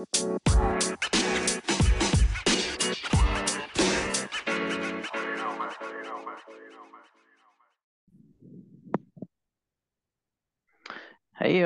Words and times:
Hei 0.00 0.06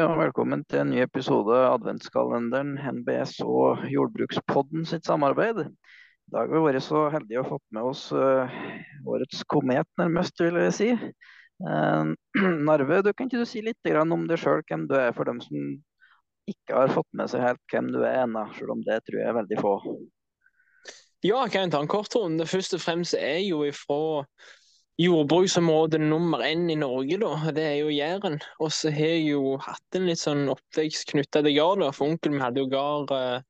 og 0.03 0.19
velkommen 0.19 0.65
til 0.67 0.81
en 0.81 0.91
ny 0.91 1.05
episode 1.05 1.55
av 1.55 1.77
adventskalenderen 1.77 2.75
NBS 2.75 3.37
og 3.47 3.87
Jordbrukspodden 3.87 4.83
sitt 4.83 5.07
samarbeid. 5.07 5.63
I 5.63 6.35
dag 6.35 6.51
har 6.51 6.59
vi 6.59 6.67
vært 6.67 6.83
så 6.83 7.07
heldige 7.15 7.47
å 7.47 7.49
fått 7.53 7.63
med 7.71 7.87
oss 7.87 8.11
uh, 8.11 8.51
årets 9.07 9.47
komet, 9.47 9.87
nærmest, 10.03 10.43
vil 10.43 10.59
jeg 10.65 10.75
si. 10.83 10.91
Uh, 11.63 12.11
Narve, 12.67 12.99
du 13.07 13.15
kan 13.15 13.31
ikke 13.31 13.47
du 13.47 13.47
si 13.47 13.63
litt 13.63 13.95
om 13.95 14.27
deg 14.27 14.43
sjøl, 14.43 14.67
hvem 14.67 14.91
du 14.91 14.99
er, 14.99 15.15
for 15.15 15.31
dem 15.31 15.39
som 15.39 15.77
ikke 16.51 16.77
har 16.77 16.93
fått 16.93 17.09
med 17.17 17.31
seg 17.33 17.45
helt 17.45 17.63
hvem 17.73 17.89
du 17.95 18.03
er 18.03 18.25
ennå, 18.25 18.45
selv 18.59 18.77
om 18.77 18.85
det 18.85 19.01
tror 19.07 19.21
jeg 19.21 19.31
er 19.31 19.39
veldig 19.39 19.61
få. 19.63 19.75
Ja, 21.25 21.39
jeg 21.47 21.55
kan 21.55 21.73
ta 21.73 21.81
en 21.81 21.89
kort 21.89 22.13
runde. 22.19 22.45
Først 22.47 22.77
og 22.77 22.83
fremst 22.85 23.17
er 23.17 23.41
jo 23.41 23.63
ifra 23.65 24.27
jordbruksområde 25.01 25.99
nummer 25.99 26.45
én 26.45 26.69
i 26.71 26.77
Norge, 26.79 27.17
da. 27.19 27.53
Det 27.57 27.65
er 27.65 27.79
jo 27.81 27.95
Jæren. 27.95 28.37
Og 28.61 28.71
så 28.73 28.93
har 28.95 29.15
jeg 29.17 29.31
jo 29.33 29.57
hatt 29.57 29.97
en 29.97 30.07
litt 30.07 30.21
sånn 30.21 30.45
oppvekst 30.53 31.09
knytta 31.11 31.43
til 31.43 31.57
gard. 31.57 31.83
For 31.97 32.13
onkelen 32.13 32.37
min 32.37 32.45
hadde 32.45 32.63
jo 32.63 32.69
gard 32.71 33.15
eh, 33.17 33.41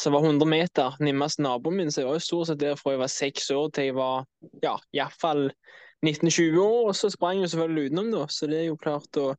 som 0.00 0.16
var 0.16 0.24
100 0.24 0.48
meter 0.48 0.96
nærmest 1.04 1.42
naboen 1.44 1.76
min, 1.76 1.92
så 1.92 2.02
jeg 2.02 2.08
var 2.08 2.16
jo 2.16 2.24
stort 2.24 2.48
sett 2.48 2.62
der 2.62 2.78
fra 2.80 2.94
jeg 2.94 3.02
var 3.02 3.12
seks 3.12 3.50
år 3.52 3.68
til 3.76 3.90
jeg 3.90 3.96
var 3.98 4.24
ja, 4.64 4.74
iallfall 4.96 5.50
19-20 6.06 6.56
år. 6.64 6.78
Og 6.88 6.96
så 6.96 7.12
sprang 7.12 7.44
jeg 7.44 7.52
selvfølgelig 7.52 7.90
utenom, 7.90 8.12
da. 8.16 8.24
Så 8.32 8.48
det 8.50 8.62
er 8.62 8.70
jo 8.70 8.80
klart 8.80 9.20
å 9.20 9.34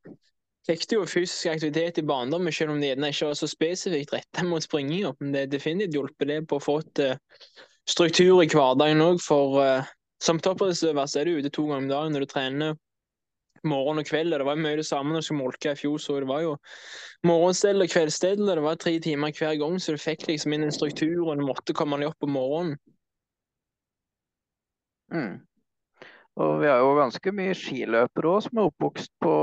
Fikk 0.67 0.85
jo 0.93 1.05
fysisk 1.09 1.49
aktivitet 1.49 1.97
i 1.97 2.05
barndommen, 2.05 2.53
selv 2.53 2.75
om 2.75 2.81
det 2.81 2.93
ikke 2.93 3.31
var 3.31 3.37
så 3.39 3.49
spesifikt 3.49 4.13
retta 4.13 4.43
mot 4.45 4.63
springinga. 4.63 5.15
Men 5.19 5.33
det 5.33 5.47
definitivt 5.55 5.97
hjulpet 5.97 6.29
det 6.29 6.37
på 6.49 6.59
å 6.59 6.63
få 6.63 6.77
et 6.83 7.01
uh, 7.01 7.49
struktur 7.89 8.43
i 8.43 8.49
hverdagen 8.51 9.01
òg. 9.01 9.17
For 9.25 9.57
uh, 9.57 9.89
som 10.21 10.39
toppidrettsutøver 10.39 11.17
er 11.17 11.25
du 11.25 11.39
ute 11.39 11.49
to 11.49 11.65
ganger 11.65 11.81
om 11.81 11.89
dagen 11.89 12.13
når 12.13 12.25
du 12.25 12.33
trener 12.35 12.77
morgen 13.67 14.01
og 14.01 14.05
kveld. 14.05 14.33
og 14.33 14.39
Det 14.39 14.49
var 14.51 14.61
mye 14.61 14.77
det 14.77 14.85
samme 14.85 15.13
når 15.13 15.23
du 15.23 15.27
skulle 15.27 15.41
molke 15.41 15.73
i 15.73 15.79
fjor. 15.81 15.97
så 15.97 16.19
Det 16.19 16.29
var 16.29 16.41
jo 16.45 16.55
morgenstell 17.25 17.81
og 17.81 17.89
kveldsstell. 17.89 18.45
Det 18.45 18.61
var 18.61 18.75
tre 18.75 18.99
timer 18.99 19.33
hver 19.33 19.57
gang, 19.57 19.79
så 19.79 19.97
du 19.97 20.01
fikk 20.01 20.27
liksom 20.27 20.53
inn 20.53 20.63
en 20.63 20.77
struktur, 20.77 21.25
og 21.25 21.37
du 21.37 21.45
måtte 21.45 21.73
komme 21.73 21.97
deg 21.97 22.13
opp 22.13 22.29
om 22.29 22.37
morgenen. 22.37 22.77
Mm. 25.11 25.41
Og 26.39 26.61
vi 26.61 26.67
har 26.69 26.79
jo 26.79 26.93
ganske 26.95 27.31
mye 27.35 27.55
skiløpere 27.57 28.29
òg 28.31 28.43
som 28.45 28.59
er 28.61 28.69
oppvokst 28.69 29.11
på, 29.19 29.33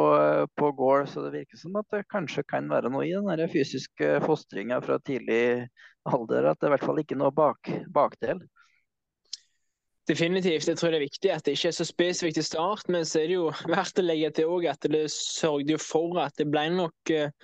på 0.56 0.70
gård, 0.78 1.08
så 1.10 1.26
det 1.26 1.34
virker 1.34 1.60
som 1.60 1.76
at 1.76 1.88
det 1.92 2.06
kanskje 2.08 2.46
kan 2.48 2.70
være 2.70 2.88
noe 2.92 3.04
i 3.04 3.12
den 3.12 3.50
fysiske 3.52 4.14
fostringa 4.24 4.80
fra 4.84 4.96
tidlig 5.04 5.68
alder. 6.08 6.48
At 6.48 6.62
det 6.62 6.70
i 6.70 6.72
hvert 6.72 6.86
fall 6.88 7.02
ikke 7.02 7.18
er 7.18 7.20
noe 7.26 7.34
bak, 7.36 7.68
bakdel. 7.92 8.40
Definitivt. 10.08 10.64
Jeg 10.70 10.80
tror 10.80 10.94
det 10.94 11.02
er 11.02 11.04
viktig 11.04 11.30
at 11.34 11.44
det 11.44 11.58
ikke 11.58 11.68
er 11.68 11.76
så 11.76 11.84
spesifikt 11.84 12.40
i 12.40 12.46
start, 12.46 12.88
men 12.88 13.04
så 13.04 13.20
er 13.20 13.28
det 13.28 13.36
jo 13.36 13.50
verdt 13.68 14.00
å 14.00 14.06
legge 14.06 14.32
til 14.38 14.52
òg 14.56 14.70
at 14.70 14.88
det 14.88 15.04
sørget 15.12 15.84
for 15.84 16.16
at 16.22 16.40
det 16.40 16.48
ble 16.48 16.64
nok 16.72 17.12
eh, 17.12 17.34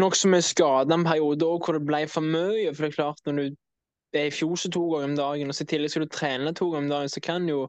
nokså 0.00 0.30
mye 0.32 0.46
skader 0.46 0.96
en 0.96 1.04
periode 1.04 1.44
òg 1.44 1.66
hvor 1.66 1.76
det 1.76 1.84
ble 1.84 2.06
for 2.08 2.24
mye. 2.24 2.72
For 2.72 2.86
det 2.86 2.94
er 2.94 2.96
klart, 2.96 3.20
når 3.28 3.42
du 3.42 3.58
er 4.16 4.30
i 4.30 4.32
fjose 4.32 4.72
to 4.72 4.86
ganger 4.94 5.10
om 5.10 5.18
dagen, 5.18 5.52
og 5.52 5.58
så 5.58 5.66
i 5.66 5.72
tillegg 5.74 5.92
skal 5.92 6.06
du 6.06 6.14
trene 6.16 6.54
to 6.56 6.70
ganger 6.72 6.86
om 6.86 6.94
dagen, 6.94 7.12
så 7.12 7.20
kan 7.28 7.48
jo 7.50 7.66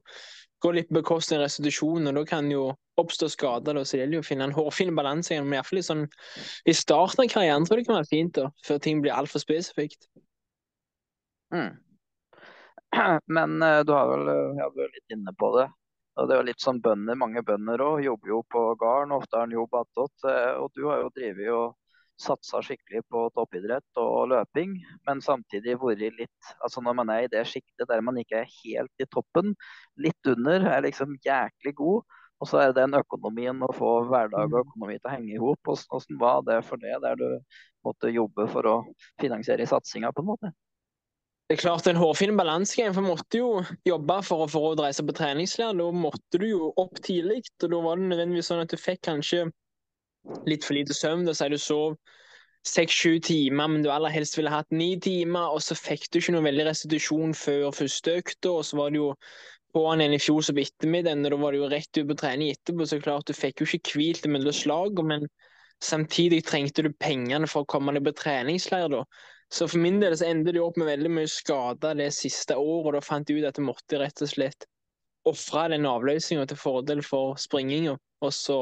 går 0.63 0.75
litt 0.75 0.89
på 0.89 0.99
bekostning 0.99 1.39
av 1.39 1.45
restitusjon, 1.45 2.09
og 2.09 2.17
da 2.19 2.23
kan 2.27 2.49
jo 2.51 2.69
oppstå 2.99 3.29
skader. 3.31 3.77
Da, 3.77 3.83
så 3.85 3.95
det 3.95 4.03
gjelder 4.03 4.19
jo 4.19 4.23
å 4.23 4.29
finne 4.29 4.47
en 4.49 4.55
hårfin 4.55 4.95
balanse. 4.97 5.37
Men 5.39 5.57
iallfall 5.57 5.83
sånn, 5.85 6.05
i 6.67 6.75
starten 6.75 7.23
av 7.23 7.31
karrieren 7.31 7.67
tror 7.67 7.79
jeg 7.79 7.85
det 7.85 7.91
kan 7.91 7.99
være 7.99 8.11
fint, 8.11 8.33
da, 8.37 8.49
før 8.67 8.81
ting 8.83 9.03
blir 9.03 9.15
altfor 9.15 9.43
spesifikt. 9.43 10.09
Mm. 11.55 11.75
Men 13.35 13.59
uh, 13.63 13.81
du 13.85 13.93
har 13.95 14.09
vel 14.11 14.31
jeg 14.31 14.71
var 14.75 14.85
er 14.85 14.95
litt 14.97 15.17
inne 15.17 15.35
på 15.39 15.51
det. 15.57 15.67
Og 16.19 16.27
det 16.27 16.35
er 16.35 16.41
jo 16.41 16.47
litt 16.49 16.63
sånn 16.63 16.81
bønder, 16.83 17.15
Mange 17.15 17.43
bønder 17.47 17.81
òg 17.85 18.01
jobber 18.03 18.33
jo 18.33 18.39
på 18.51 18.63
gården, 18.81 19.13
ofte 19.15 19.39
har 19.39 19.47
en 19.47 19.55
jobb 19.55 19.77
attåt. 19.79 20.15
Uh, 20.25 20.65
og 20.65 20.73
du 20.75 20.83
har 20.89 21.05
jo 21.05 21.13
drevet 21.15 21.53
og 21.55 21.77
satsa 22.19 22.61
skikkelig 22.65 23.01
på 23.11 23.25
toppidrett 23.35 23.99
og 24.01 24.29
løping, 24.33 24.75
men 25.07 25.23
samtidig 25.23 25.77
vært 25.79 26.03
litt 26.19 26.53
altså 26.63 26.83
Når 26.83 26.95
man 26.99 27.11
er 27.13 27.25
i 27.25 27.31
det 27.31 27.45
sjiktet 27.47 27.87
der 27.89 28.03
man 28.05 28.19
ikke 28.19 28.41
er 28.41 28.53
helt 28.59 29.03
i 29.03 29.07
toppen, 29.07 29.53
litt 29.97 30.31
under, 30.31 30.65
er 30.67 30.85
liksom 30.85 31.15
jæklig 31.25 31.75
god. 31.79 32.17
Og 32.39 32.47
så 32.47 32.61
er 32.61 32.71
det 32.71 32.79
den 32.79 32.95
økonomien 32.95 33.65
å 33.65 33.71
få 33.75 33.91
hverdag 34.07 34.47
og 34.47 34.55
mm. 34.55 34.69
økonomi 34.69 34.95
til 34.95 35.09
å 35.09 35.13
henge 35.13 35.33
i 35.35 35.41
hop. 35.41 35.59
Hvordan 35.67 36.19
var 36.21 36.41
det 36.47 36.59
for 36.67 36.79
det, 36.79 36.95
der 37.03 37.19
du 37.19 37.27
måtte 37.83 38.11
jobbe 38.13 38.47
for 38.51 38.67
å 38.69 38.75
finansiere 39.19 39.67
satsinga, 39.67 40.13
på 40.15 40.23
en 40.23 40.29
måte? 40.29 40.51
Det 41.49 41.57
er 41.57 41.63
klart 41.63 41.87
en 41.89 41.97
hårfin 41.99 42.37
balansegang, 42.37 42.93
for 42.93 43.03
måtte 43.03 43.39
jo 43.41 43.63
jobbe 43.87 44.19
for 44.27 44.45
å 44.45 44.47
få 44.51 44.61
råd 44.67 44.83
reise 44.85 45.03
på 45.03 45.15
treningsleir. 45.17 45.73
Da 45.75 45.87
måtte 45.91 46.39
du 46.39 46.45
jo 46.45 46.69
opp 46.77 47.01
tidlig, 47.03 47.41
og 47.63 47.71
da 47.73 47.81
var 47.87 47.99
det 47.99 48.11
nødvendigvis 48.11 48.51
sånn 48.51 48.63
at 48.63 48.71
du 48.71 48.77
fikk 48.79 49.01
kanskje 49.09 49.47
litt 50.49 50.65
for 50.67 50.77
lite 50.77 50.95
søvn. 50.95 51.25
Da 51.27 51.35
sier 51.37 51.53
du 51.53 51.59
sov 51.61 51.97
seks-sju 52.67 53.19
timer, 53.23 53.69
men 53.71 53.83
du 53.85 53.91
aller 53.93 54.13
helst 54.13 54.37
ville 54.37 54.51
hatt 54.53 54.71
ni 54.71 54.91
timer. 55.01 55.53
Og 55.55 55.63
så 55.65 55.77
fikk 55.77 56.09
du 56.11 56.19
ikke 56.19 56.35
noe 56.35 56.47
veldig 56.47 56.67
restitusjon 56.69 57.35
før 57.37 57.69
første 57.75 58.19
økta, 58.19 58.51
og 58.51 58.67
så 58.67 58.79
var 58.81 58.93
det 58.93 59.01
jo 59.01 59.13
på'n 59.75 60.01
igjen 60.01 60.17
i 60.17 60.21
fjor 60.21 60.41
som 60.45 60.57
på 60.57 60.65
ettermiddagen, 60.65 61.25
og 61.27 61.35
da 61.35 61.41
var 61.43 61.53
det 61.53 61.61
jo 61.61 61.71
rett 61.71 61.99
ut 62.01 62.09
på 62.09 62.17
trening 62.17 62.53
etterpå. 62.53 62.87
Så 62.89 63.01
klart, 63.03 63.27
du 63.29 63.37
fikk 63.37 63.61
jo 63.61 63.69
ikke 63.77 63.99
hvilt 63.99 64.29
mellom 64.31 64.55
slagene, 64.55 65.09
men 65.13 65.27
samtidig 65.85 66.41
trengte 66.47 66.83
du 66.85 66.91
pengene 66.99 67.47
for 67.47 67.63
å 67.63 67.69
komme 67.69 67.93
deg 67.95 68.07
på 68.07 68.15
treningsleir. 68.23 68.89
da. 68.91 69.03
Så 69.49 69.67
for 69.69 69.81
min 69.81 70.01
del 70.01 70.17
så 70.17 70.27
endte 70.29 70.53
det 70.53 70.61
opp 70.61 70.77
med 70.77 70.89
veldig 70.91 71.13
mye 71.13 71.29
skader 71.29 71.97
det 71.97 72.11
siste 72.13 72.57
året, 72.57 72.89
og 72.89 72.97
da 72.97 73.05
fant 73.05 73.29
jeg 73.29 73.41
ut 73.41 73.49
at 73.49 73.57
jeg 73.57 73.65
måtte 73.65 74.01
rett 74.01 74.25
og 74.25 74.29
slett 74.29 74.67
ofre 75.29 75.67
den 75.73 75.87
avløsninga 75.89 76.45
til 76.49 76.59
fordel 76.59 77.01
for 77.05 77.37
springinga. 77.41 77.95
Og 78.25 78.33
så 78.35 78.57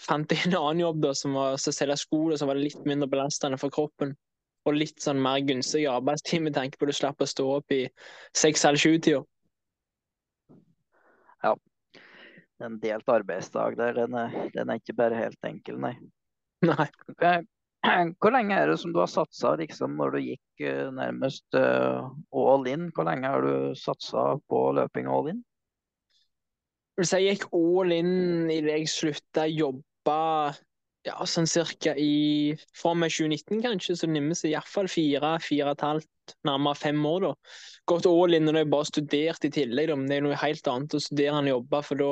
fant 0.00 0.32
jeg 0.32 0.48
en 0.48 0.56
annen 0.60 0.84
jobb 0.86 1.02
da, 1.04 1.12
som 1.16 1.36
var 1.36 1.56
å 1.56 1.60
selge 1.60 1.98
sko, 2.00 2.22
og 2.30 2.38
så 2.40 2.48
var 2.48 2.58
det 2.58 2.68
litt 2.68 2.88
mindre 2.88 3.10
belastende 3.10 3.58
for 3.60 3.74
kroppen. 3.74 4.14
Og 4.68 4.76
litt 4.76 5.00
sånn 5.02 5.20
mer 5.22 5.40
gunstig 5.48 5.86
arbeidstid 5.88 6.44
med 6.44 6.56
tanke 6.56 6.78
på 6.78 6.86
at 6.86 6.92
du 6.92 6.98
slapp 6.98 7.24
å 7.24 7.28
stå 7.28 7.46
opp 7.58 7.74
i 7.74 7.84
seks 8.36 8.64
eller 8.68 8.80
sju-tida. 8.80 9.22
Ja. 11.44 11.54
En 12.64 12.80
delt 12.82 13.08
arbeidsdag 13.12 13.78
der, 13.78 13.94
den 14.00 14.16
er, 14.18 14.34
den 14.54 14.72
er 14.72 14.80
ikke 14.80 14.96
bare 14.98 15.20
helt 15.20 15.46
enkel, 15.46 15.78
nei. 15.80 15.94
Nei. 16.66 16.88
Hvor 18.18 18.34
lenge 18.34 18.56
er 18.58 18.72
det 18.72 18.80
som 18.82 18.92
du 18.92 18.98
har 18.98 19.10
satsa 19.10 19.54
liksom, 19.60 19.94
når 20.00 20.16
du 20.16 20.18
gikk 20.24 20.64
uh, 20.66 20.88
nærmest 20.96 21.46
uh, 21.54 22.08
all 22.34 22.66
in? 22.70 22.88
Hvor 22.94 23.06
lenge 23.06 23.30
har 23.30 23.46
du 23.46 23.78
satsa 23.78 24.32
på 24.50 24.64
løping 24.76 25.06
all 25.06 25.30
in? 25.30 25.44
Jeg 26.98 27.28
gikk 27.28 27.44
all 27.54 27.92
in 27.94 28.48
i 28.50 28.58
det 28.64 28.72
jeg 28.80 28.90
slutta 28.90 29.44
å 29.46 29.52
jobbe 29.52 30.14
ja, 31.06 31.26
sånn 31.30 31.46
cirka 31.46 31.92
i 31.94 32.54
fra 32.76 32.94
med 32.98 33.12
2019, 33.14 33.60
kanskje, 33.62 33.94
så 33.96 34.08
det 34.08 34.16
nærmer 34.16 34.38
seg 34.38 34.52
iallfall 34.52 34.90
fire, 34.90 35.36
fire 35.44 35.68
og 35.68 35.76
et 35.76 35.84
halvt, 35.86 36.34
nærmere 36.48 36.80
fem 36.80 36.98
år. 37.06 37.28
da. 37.28 37.52
Gått 37.92 38.08
all 38.10 38.34
in 38.34 38.48
når 38.48 38.62
jeg 38.62 38.70
bare 38.74 38.90
studerte 38.90 39.48
i 39.48 39.54
tillegg, 39.54 39.92
da. 39.92 39.96
men 40.00 40.10
det 40.10 40.18
er 40.18 40.26
noe 40.26 40.40
helt 40.42 40.72
annet 40.72 40.98
å 40.98 41.02
studere 41.04 41.38
enn 41.38 41.52
å 41.52 41.54
jobbe, 41.54 41.82
for 41.86 42.02
da 42.02 42.10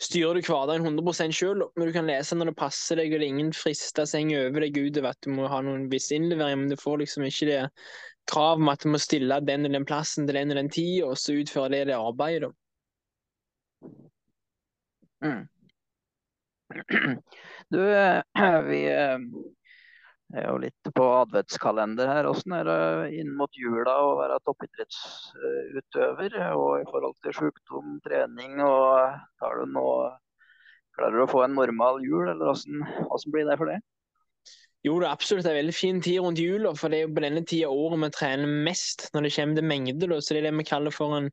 styrer 0.00 0.36
du 0.36 0.46
hverdagen 0.46 0.86
100 1.00 1.34
sjøl. 1.36 1.64
Men 1.76 1.90
du 1.90 1.96
kan 1.96 2.08
lese 2.08 2.36
når 2.36 2.52
det 2.52 2.58
passer 2.60 3.00
deg, 3.00 3.12
og 3.12 3.20
det 3.20 3.26
er 3.26 3.34
ingen 3.34 3.52
frister 3.56 4.08
henger 4.20 4.48
over 4.50 4.66
deg 4.66 4.78
utover 4.78 5.12
at 5.14 5.20
du 5.24 5.32
må 5.34 5.48
ha 5.50 5.60
noen 5.64 5.88
viss 5.92 6.12
innlevering, 6.14 6.62
men 6.62 6.72
du 6.72 6.78
får 6.80 7.02
liksom 7.04 7.26
ikke 7.28 7.50
det 7.50 7.60
krav 8.30 8.60
om 8.60 8.70
at 8.72 8.84
du 8.84 8.92
må 8.92 9.00
stille 9.00 9.40
den 9.48 9.66
og 9.66 9.74
den 9.74 9.88
plassen 9.88 10.28
til 10.28 10.38
den 10.38 10.52
og 10.52 10.60
den 10.60 10.72
tida, 10.72 11.08
og 11.08 11.18
så 11.18 11.40
utføre 11.40 11.72
det, 11.72 11.86
det 11.90 11.98
arbeidet. 11.98 12.50
da. 12.50 12.56
Mm. 15.24 15.48
Du, 17.70 17.80
eh, 17.94 18.22
vi 18.66 18.80
eh, 18.90 19.18
er 20.34 20.46
jo 20.46 20.56
litt 20.62 20.90
på 20.94 21.06
adventskalender 21.20 22.10
her. 22.10 22.28
Hvordan 22.28 22.56
er 22.60 22.68
det 22.68 23.20
inn 23.20 23.30
mot 23.38 23.58
jula 23.58 23.94
å 24.04 24.16
være 24.20 24.40
toppidrettsutøver? 24.46 26.38
Og 26.54 26.80
i 26.80 26.88
forhold 26.90 27.16
til 27.24 27.36
sykdom, 27.36 27.98
trening, 28.06 28.58
og 28.64 29.16
tar 29.42 29.62
du 29.62 29.70
noe 29.76 30.10
Klarer 30.98 31.16
du 31.16 31.22
å 31.22 31.30
få 31.30 31.44
en 31.44 31.54
normal 31.54 32.02
jul, 32.02 32.26
eller 32.28 32.50
hvordan 32.50 33.32
blir 33.32 33.46
det 33.48 33.54
for 33.56 33.70
det? 33.70 33.78
Jo, 34.84 34.94
det 35.00 35.06
er 35.06 35.12
absolutt 35.14 35.46
en 35.48 35.54
veldig 35.58 35.74
fin 35.76 36.00
tid 36.02 36.18
rundt 36.24 36.40
jula, 36.42 36.72
for 36.76 36.92
det 36.92 36.98
er 36.98 37.06
jo 37.06 37.14
på 37.14 37.22
denne 37.24 37.42
tida 37.46 37.70
året 37.72 38.00
vi 38.02 38.10
trener 38.16 38.52
mest 38.66 39.06
når 39.14 39.26
det 39.26 39.32
kommer 39.36 39.60
til 39.60 39.68
mengde. 39.70 40.08
Så 40.18 40.34
det 40.34 40.40
er 40.42 40.48
det 40.48 40.54
vi 40.58 40.66
kaller 40.68 40.94
for 40.94 41.16
en 41.18 41.30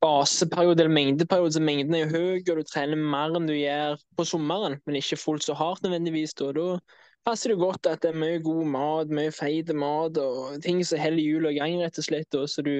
baseperiode 0.00 0.82
eller 0.82 0.94
mengdeperiode, 0.94 1.52
så 1.52 1.62
mengden 1.62 1.94
er 1.94 2.06
jo 2.06 2.12
høy, 2.14 2.40
og 2.40 2.60
du 2.60 2.64
trener 2.68 3.00
mer 3.14 3.36
enn 3.36 3.48
du 3.48 3.54
gjør 3.56 4.00
på 4.16 4.26
sommeren, 4.28 4.78
men 4.86 4.98
ikke 5.00 5.18
fullt 5.20 5.44
så 5.44 5.56
hardt 5.58 5.84
nødvendigvis. 5.84 6.34
Da, 6.40 6.52
da 6.56 6.78
passer 7.26 7.52
det 7.52 7.60
godt 7.60 7.88
at 7.90 8.02
det 8.04 8.14
er 8.14 8.22
mye 8.22 8.40
god 8.44 8.64
mat, 8.72 9.12
mye 9.12 9.34
feit 9.34 9.72
mat 9.76 10.16
og 10.22 10.56
ting 10.64 10.80
som 10.86 11.02
holder 11.02 11.24
hjula 11.26 11.52
i 11.52 11.60
gang, 11.60 11.76
rett 11.82 12.00
og 12.00 12.08
slett. 12.08 12.30
Da, 12.32 12.46
så 12.48 12.64
du 12.64 12.74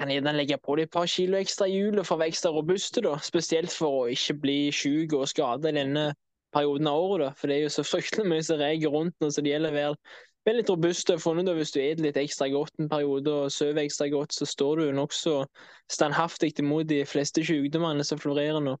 kan 0.00 0.12
gjerne 0.12 0.36
legge 0.38 0.56
på 0.62 0.78
deg 0.78 0.88
et 0.88 0.94
par 0.94 1.10
kilo 1.10 1.36
ekstra 1.40 1.68
i 1.68 1.76
hjulet 1.76 2.06
for 2.06 2.16
å 2.16 2.22
være 2.22 2.32
ekstra 2.32 2.54
robuste. 2.54 3.02
Spesielt 3.26 3.74
for 3.74 4.04
å 4.04 4.08
ikke 4.14 4.38
bli 4.40 4.58
syk 4.72 5.18
og 5.18 5.28
skada 5.28 5.72
i 5.72 5.76
denne 5.76 6.12
perioden 6.54 6.88
av 6.88 7.02
året. 7.02 7.26
Da. 7.26 7.34
For 7.36 7.50
det 7.50 7.58
er 7.58 7.66
jo 7.66 7.74
så 7.74 7.84
fryktelig 7.86 8.30
mye 8.30 8.46
som 8.46 8.62
reker 8.62 8.94
rundt 8.94 9.18
nå, 9.20 9.28
så 9.28 9.44
det 9.44 9.52
gjelder 9.52 9.76
være 9.76 9.98
blir 10.44 10.58
litt 10.58 10.70
robust. 10.72 11.10
og 11.12 11.20
funnet 11.22 11.48
Hvis 11.56 11.72
du 11.72 11.78
spiser 11.78 12.04
litt 12.04 12.18
ekstra 12.20 12.48
godt 12.52 12.72
en 12.80 12.90
periode 12.90 13.32
og 13.32 13.52
sover 13.52 13.84
ekstra 13.84 14.08
godt, 14.12 14.34
så 14.34 14.48
står 14.48 14.80
du 14.80 14.92
nokså 14.96 15.44
standhaftig 15.92 16.54
imot 16.58 16.88
de 16.88 17.04
fleste 17.06 17.44
sykdommene 17.44 18.04
som 18.06 18.20
florerer 18.20 18.60
nå. 18.64 18.76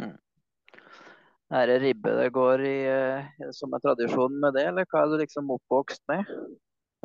Mm. 0.00 0.16
Er 1.56 1.70
det 1.70 1.80
ribbe 1.82 2.10
det 2.18 2.32
går 2.34 2.62
i 2.66 2.76
eh, 2.90 3.50
som 3.54 3.74
er 3.76 3.82
tradisjonen 3.84 4.40
med 4.42 4.56
det, 4.58 4.66
eller 4.66 4.86
hva 4.90 5.04
er 5.04 5.12
du 5.12 5.20
liksom 5.20 5.52
oppvokst 5.54 6.02
med? 6.10 6.26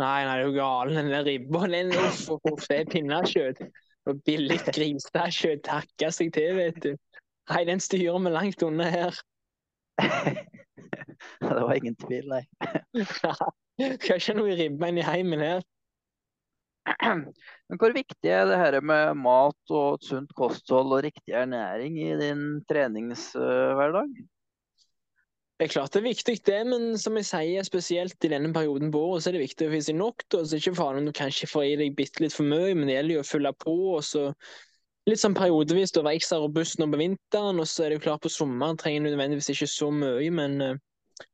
Nei, 0.02 0.24
nei, 0.26 0.34
det 0.34 0.42
er 0.42 0.48
jo 0.48 0.56
galen. 0.56 0.98
Den 0.98 1.12
der 1.14 1.28
ribba, 1.28 1.68
den 1.70 1.94
uff, 1.94 2.24
uff, 2.34 2.66
det 2.66 2.80
er 2.80 2.90
pinnekjøtt. 2.90 3.62
Og 4.10 4.22
billig 4.26 4.58
grisekjøtt 4.66 5.62
takker 5.68 6.14
seg 6.16 6.32
til, 6.34 6.56
vet 6.58 6.80
du. 6.82 6.96
Nei, 7.52 7.66
den 7.70 7.84
styrer 7.84 8.18
vi 8.24 8.34
langt 8.34 8.66
unna 8.66 8.88
her. 8.90 9.20
det 11.58 11.68
var 11.68 11.78
ingen 11.78 11.98
tvil, 12.00 12.28
nei. 12.32 12.44
Skal 14.02 14.20
ikke 14.20 14.38
noe 14.38 14.58
ribbe 14.58 14.90
inn 14.92 15.00
i 15.02 15.06
heimen 15.06 15.46
her. 15.46 15.64
Men 17.70 17.80
hvor 17.80 17.94
viktig 17.94 18.30
er 18.30 18.48
det 18.50 18.58
her 18.58 18.80
med 18.82 19.18
mat 19.22 19.74
og 19.74 20.00
et 20.00 20.08
sunt 20.10 20.32
kosthold 20.38 20.94
og 20.96 21.04
riktig 21.06 21.36
ernæring 21.38 21.98
i 22.02 22.12
din 22.18 22.46
treningshverdag? 22.70 24.10
Det 25.62 25.68
er 25.68 25.74
klart 25.76 25.94
det 25.94 26.00
er 26.00 26.08
viktig, 26.08 26.34
det, 26.48 26.60
men 26.66 26.98
som 26.98 27.18
jeg 27.20 27.28
sier, 27.28 27.66
spesielt 27.68 28.26
i 28.26 28.32
denne 28.32 28.50
perioden 28.54 28.90
på 28.94 29.04
året, 29.12 29.22
så 29.22 29.30
er 29.30 29.38
det 29.38 29.44
viktig 29.44 29.68
å 29.68 29.74
få 29.74 29.78
i 29.78 29.84
seg 29.86 29.98
nok. 30.00 30.26
Da. 30.34 30.42
Så 30.42 30.58
ikke 30.58 30.74
faen 30.80 30.98
om 30.98 31.06
du 31.06 31.14
kanskje 31.14 31.50
får 31.52 31.68
i 31.68 31.76
deg 31.84 31.98
bitte 32.00 32.24
litt 32.24 32.34
for 32.34 32.50
mye, 32.50 32.74
men 32.74 32.90
det 32.90 32.96
gjelder 32.96 33.20
jo 33.20 33.22
å 33.22 33.30
fylle 33.30 33.52
på. 33.62 33.76
og 34.00 34.02
så 34.08 34.32
Litt 35.10 35.18
sånn 35.22 35.34
periodevis 35.38 35.94
da 35.94 36.04
være 36.06 36.18
ekstra 36.20 36.38
robust 36.42 36.78
nå 36.78 36.88
på 36.90 36.98
vinteren, 37.00 37.62
og 37.62 37.70
så 37.70 37.86
er 37.86 37.90
det 37.92 38.00
jo 38.00 38.06
klart 38.08 38.26
på 38.26 38.30
sommeren 38.30 38.78
trenger 38.78 39.06
du 39.06 39.12
nødvendigvis 39.12 39.50
ikke 39.54 39.70
så 39.70 39.88
mye, 39.94 40.34
men 40.34 40.58
uh, 40.62 40.82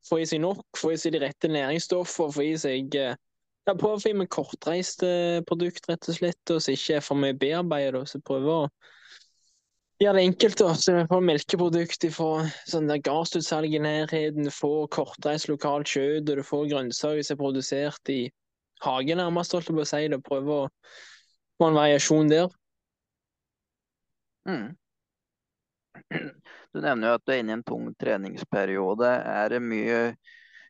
få 0.07 0.21
i 0.21 0.27
seg 0.29 0.41
nok, 0.43 0.65
få 0.77 0.93
i 0.93 0.99
seg 0.99 1.15
de 1.15 1.23
rette 1.23 1.49
næringsstoffene, 1.51 2.33
få 2.35 2.45
i 2.45 2.53
seg 2.59 2.97
uh, 2.99 3.15
ja, 3.67 3.73
prøve 3.75 3.97
å 3.97 4.03
finne 4.03 4.27
kortreiste 4.31 5.09
produkt, 5.47 5.89
rett 5.89 6.07
og 6.07 6.15
slett, 6.15 6.53
og 6.53 6.61
så 6.63 6.75
ikke 6.75 6.99
er 6.99 7.03
for 7.03 7.19
mye 7.19 7.35
bearbeidet. 7.37 8.03
Så 8.07 8.21
prøve 8.23 8.53
å 8.53 8.69
gjøre 9.99 10.19
det 10.19 10.25
enkelt. 10.29 10.57
da, 10.61 10.73
så 10.79 11.03
Få 11.11 11.19
melkeprodukt 11.23 12.07
fra 12.15 12.47
sånn 12.69 12.93
gassutsalg 13.03 13.75
i 13.75 13.83
nærheten, 13.83 14.47
du 14.47 14.53
får 14.53 14.87
kortreist 14.95 15.51
lokalt 15.51 15.91
kjøtt, 15.91 16.29
og 16.29 16.39
du 16.39 16.45
får 16.47 16.71
grønnsaker 16.71 17.27
som 17.27 17.35
er 17.35 17.43
produsert 17.43 18.13
i 18.13 18.21
hagen, 18.85 19.19
nærmest, 19.19 19.55
holdt 19.57 19.71
jeg 19.71 19.79
på 19.79 19.85
å 19.85 19.91
si. 19.91 20.23
Prøve 20.31 20.59
å 20.63 20.71
få 21.59 21.71
en 21.71 21.79
variasjon 21.81 22.31
der. 22.31 22.51
Mm. 24.47 24.69
Du 26.75 26.81
nevner 26.83 27.09
jo 27.09 27.17
at 27.17 27.23
du 27.25 27.31
er 27.31 27.39
inne 27.41 27.53
i 27.53 27.57
en 27.57 27.63
tung 27.65 27.85
treningsperiode. 27.97 29.07
Er 29.07 29.53
det 29.55 29.61
mye 29.63 30.01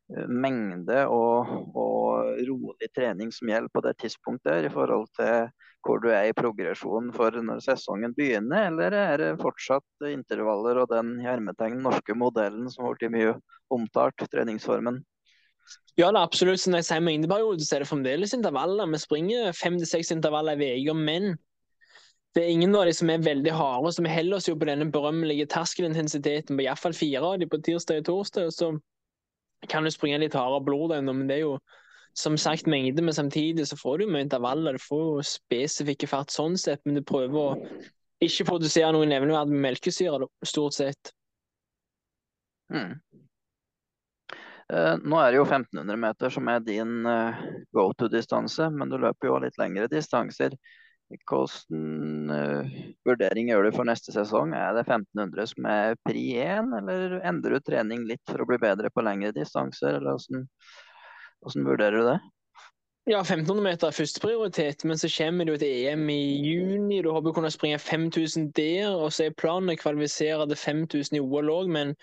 Eh, 0.07 0.27
mengde 0.31 1.01
og, 1.11 1.49
og, 1.75 2.29
rolig 2.47 2.87
trening 2.95 3.31
som 3.35 3.49
gjelder 3.51 3.71
på 3.73 3.81
det 3.83 3.97
tidspunktet, 3.99 4.63
i 4.63 4.71
forhold 4.71 5.09
til 5.17 5.49
hvor 5.83 5.99
du 6.03 6.07
er 6.11 6.29
i 6.29 6.35
progresjonen 6.35 7.11
for 7.15 7.35
når 7.43 7.59
sesongen 7.63 8.13
begynner, 8.15 8.69
eller 8.69 8.95
er 8.95 9.19
det 9.19 9.27
fortsatt 9.41 10.07
intervaller 10.07 10.79
og 10.81 10.89
den 10.91 11.17
hermetegn 11.23 11.83
norske 11.83 12.15
modellen 12.15 12.71
som 12.71 12.87
har 12.87 12.95
blitt 12.95 13.13
mye 13.13 13.35
omtalt, 13.71 14.23
treningsformen? 14.31 15.01
Ja, 15.99 16.07
det 16.07 16.15
er 16.15 16.23
absolutt. 16.23 16.61
Som 16.63 16.77
jeg 16.77 16.87
sier 16.87 17.03
med 17.03 17.11
mengdeperiode, 17.11 17.67
så 17.67 17.75
er 17.75 17.83
det 17.83 17.91
fremdeles 17.91 18.35
intervaller. 18.37 18.87
Vi 18.93 19.03
springer 19.03 19.55
fem 19.57 19.75
til 19.79 19.89
seks 19.89 20.13
intervaller 20.15 20.59
i 20.63 20.71
uka, 20.85 20.95
men 20.95 21.33
det 22.37 22.43
er 22.43 22.53
ingen 22.53 22.75
av 22.77 22.85
de 22.85 22.93
som 22.93 23.09
er 23.09 23.23
veldig 23.25 23.53
harde. 23.57 23.91
som 23.95 24.05
holder 24.05 24.37
oss 24.37 24.47
jo 24.47 24.53
på 24.55 24.67
denne 24.69 24.85
berømmelige 24.93 25.47
terskelintensiteten 25.49 26.53
på 26.53 26.67
iallfall 26.67 26.93
fire 26.93 27.23
av 27.25 27.39
de 27.41 27.47
på 27.49 27.57
tirsdag 27.65 28.03
og 28.03 28.05
torsdag. 28.11 28.51
Så 28.53 28.75
kan 29.71 29.83
du 29.83 29.89
springe 29.89 30.19
litt 30.21 30.37
hardere 30.37 30.61
blod 30.67 30.93
ennå, 30.93 31.15
men 31.17 31.27
det 31.27 31.39
er 31.39 31.45
jo 31.47 31.57
som 32.17 32.37
sagt 32.37 32.69
mengde, 32.69 33.01
men 33.01 33.13
samtidig 33.13 33.65
så 33.67 33.77
får 33.77 33.97
du 33.97 34.11
mye 34.11 34.27
intervaller. 34.27 34.77
Du 34.77 34.85
får 34.85 35.01
jo 35.01 35.25
spesifikke 35.25 36.09
fart 36.09 36.33
sånn 36.33 36.57
sett, 36.61 36.83
men 36.85 36.99
du 36.99 37.03
prøver 37.05 37.41
å 37.41 37.81
ikke 38.21 38.45
produsere 38.51 38.93
noe 38.93 39.09
nevneverdig 39.09 39.53
med 39.53 39.65
melkesyre, 39.71 40.29
stort 40.45 40.77
sett. 40.77 41.13
Mm. 42.73 42.99
Nå 44.69 45.19
er 45.21 45.31
det 45.31 45.37
jo 45.39 45.45
1500 45.45 46.01
meter 46.05 46.33
som 46.33 46.49
er 46.51 46.65
din 46.65 47.05
uh, 47.07 47.37
go 47.73 47.87
to-distanse, 47.97 48.67
men 48.73 48.91
du 48.91 48.97
løper 48.99 49.29
jo 49.29 49.37
litt 49.41 49.57
lengre 49.61 49.87
distanser. 49.89 50.57
Hvilken 51.07 52.31
uh, 52.31 52.79
vurdering 53.07 53.47
gjør 53.51 53.67
du 53.67 53.75
for 53.77 53.87
neste 53.87 54.11
sesong? 54.11 54.51
Er 54.57 54.73
det 54.75 54.83
1500 54.83 55.51
som 55.53 55.67
er 55.71 55.95
pri 56.03 56.23
én, 56.43 56.73
eller 56.75 57.21
endrer 57.21 57.55
du 57.55 57.63
trening 57.63 58.03
litt 58.09 58.23
for 58.27 58.43
å 58.43 58.47
bli 58.49 58.59
bedre 58.59 58.91
på 58.91 59.05
lengre 59.07 59.31
distanser? 59.35 60.01
eller 60.01 60.17
hvordan, 60.17 60.47
hvordan 61.39 61.69
vurderer 61.69 62.01
du 62.01 62.09
det? 62.09 62.17
Ja, 63.07 63.21
1500 63.21 63.63
meter 63.63 63.87
er 63.87 63.95
førsteprioritet, 63.95 64.83
men 64.83 64.99
så 64.99 65.07
kommer 65.07 65.47
du 65.47 65.53
til 65.55 65.85
EM 65.87 66.09
i 66.11 66.41
juni. 66.43 66.99
Du 66.99 67.13
håper 67.15 67.31
å 67.31 67.37
kunne 67.37 67.53
springe 67.55 67.79
5000 67.79 68.49
der, 68.57 68.89
og 68.91 69.13
så 69.15 69.29
er 69.29 69.37
planen 69.39 69.71
å 69.71 69.77
kvalifisere 69.79 70.43
til 70.49 70.59
5000 70.59 71.15
i 71.15 71.21
OL 71.23 71.53
òg, 71.53 71.71
men 71.71 71.95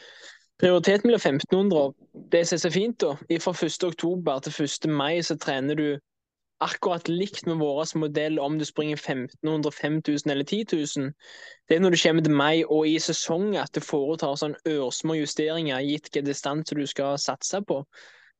prioriteten 0.62 1.10
blir 1.10 1.20
1500. 1.20 1.92
Det 2.32 2.40
som 2.48 2.56
er 2.56 2.62
så 2.64 2.72
fint, 2.72 2.96
da, 3.04 3.12
fra 3.20 3.52
1.10 3.52 4.48
til 4.48 4.64
1. 4.64 4.90
mai 4.96 5.20
så 5.20 5.36
trener 5.36 5.76
du 5.76 5.88
akkurat 6.64 7.08
likt 7.08 7.46
med 7.46 7.60
vår 7.60 7.92
modell 8.00 8.38
om 8.42 8.56
du 8.58 8.64
springer 8.64 8.96
1500, 8.96 9.72
5000 9.72 10.32
eller 10.32 10.44
10 10.44 10.64
000. 10.72 11.12
Det 11.68 11.76
er 11.76 11.84
når 11.84 11.94
du 11.94 12.00
kommer 12.02 12.26
til 12.26 12.36
meg 12.40 12.64
og 12.68 12.88
i 12.88 12.96
sesong 13.02 13.54
at 13.60 13.72
du 13.76 13.80
foretar 13.84 14.36
sånn 14.40 14.56
ørsmå 14.68 15.18
justeringer 15.20 15.84
gitt 15.84 16.08
hvilken 16.08 16.28
distanse 16.28 16.76
du 16.78 16.86
skal 16.90 17.18
satse 17.20 17.60
på. 17.68 17.82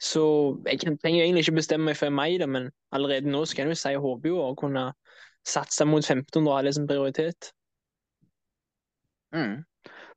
Så 0.03 0.25
jeg 0.67 0.81
trenger 0.83 1.23
egentlig 1.23 1.45
ikke 1.47 1.61
bestemme 1.61 1.91
meg 1.91 1.99
for 2.01 2.11
meg, 2.11 2.41
da, 2.43 2.49
men 2.51 2.71
allerede 2.93 3.31
nå 3.31 3.45
skal 3.47 3.69
jeg 3.69 3.77
jo 3.77 3.83
si 3.83 3.93
jeg 3.95 4.03
håper 4.03 4.33
jo 4.33 4.41
å 4.43 4.57
kunne 4.59 4.89
satse 5.47 5.87
mot 5.87 6.03
1500 6.03 6.49
og 6.49 6.57
ha 6.57 6.65
det 6.67 6.75
som 6.77 6.89
prioritet. 6.89 7.53
Mm. 9.35 9.63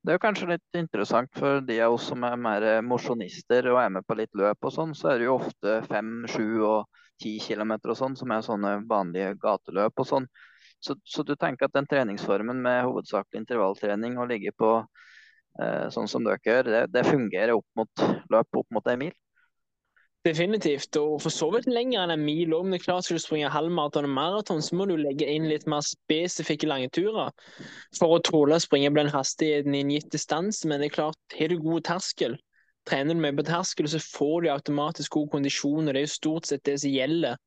Det 0.01 0.13
er 0.13 0.18
jo 0.18 0.24
kanskje 0.24 0.50
litt 0.53 0.77
interessant 0.80 1.31
for 1.36 1.60
de 1.68 1.80
av 1.83 1.98
oss 1.98 2.06
som 2.12 2.24
er 2.24 2.38
mer 2.39 2.65
mosjonister 2.86 3.65
og 3.74 3.80
er 3.81 3.89
med 3.98 4.06
på 4.07 4.15
litt 4.15 4.31
løp 4.39 4.69
og 4.69 4.74
sånn, 4.74 4.94
så 4.95 5.12
er 5.12 5.19
det 5.19 5.27
jo 5.27 5.39
ofte 5.39 5.81
fem, 5.89 6.21
sju 6.31 6.63
og 6.63 7.01
ti 7.21 7.37
kilometer 7.43 7.93
og 7.93 7.99
sånn 7.99 8.15
som 8.19 8.31
er 8.33 8.45
sånne 8.45 8.77
vanlige 8.89 9.33
gateløp 9.41 10.03
og 10.03 10.09
sånn. 10.09 10.29
Så, 10.79 10.95
så, 11.03 11.23
du 11.25 11.33
tenker 11.35 11.67
at 11.67 11.73
den 11.73 11.87
treningsformen 11.89 12.59
med 12.61 12.83
hovedsakelig 12.85 13.41
intervalltrening 13.41 14.19
og 14.21 14.29
ligge 14.29 14.53
på 14.53 14.75
eh, 14.77 15.87
sånn 15.93 16.09
som 16.09 16.25
dere 16.25 16.41
gjør, 16.45 16.69
det, 16.69 16.83
det, 16.93 17.07
fungerer 17.07 17.55
opp 17.57 17.65
mot 17.79 18.03
løp 18.29 18.61
opp 18.61 18.77
mot 18.77 18.91
en 18.91 19.01
mil? 19.07 19.15
Definitivt, 20.27 20.97
og 20.99 21.21
for 21.23 21.31
så 21.31 21.47
vidt 21.53 21.69
lenger 21.71 22.03
enn 22.03 22.13
en 22.17 22.23
mil. 22.25 22.51
Om 22.53 22.73
det 22.73 22.81
er 22.81 22.83
klart 22.83 23.05
skal 23.07 23.19
du 23.19 23.23
springe 23.23 23.51
halvmaraton 23.53 24.09
og 24.09 24.13
maraton, 24.13 24.63
så 24.65 24.75
må 24.75 24.88
du 24.89 24.95
legge 25.00 25.27
inn 25.29 25.47
litt 25.47 25.67
mer 25.69 25.86
spesifikke 25.86 26.67
lange 26.67 26.89
turer 26.93 27.31
for 27.95 28.17
å 28.17 28.24
tåle 28.25 28.57
å 28.57 28.63
springe 28.63 28.91
på 28.91 29.00
den 29.00 29.13
hastigheten 29.13 29.77
i 29.77 29.86
en 29.86 29.93
gitt 29.93 30.09
distanse. 30.13 30.67
Men 30.67 30.83
det 30.83 30.91
er 30.91 30.97
klart, 30.97 31.19
har 31.38 31.53
du 31.53 31.62
god 31.63 31.86
terskel, 31.88 32.36
trener 32.88 33.15
du 33.15 33.22
med 33.22 33.38
på 33.38 33.46
terskel, 33.48 33.89
så 33.91 34.00
får 34.00 34.41
du 34.41 34.50
automatisk 34.51 35.17
god 35.17 35.29
kondisjon. 35.36 35.88
og 35.88 35.94
Det 35.94 36.01
er 36.01 36.08
jo 36.08 36.15
stort 36.15 36.50
sett 36.50 36.65
det 36.65 36.79
som 36.82 36.94
gjelder 36.94 37.38